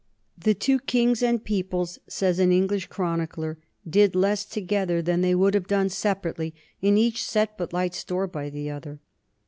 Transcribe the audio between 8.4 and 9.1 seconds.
the other."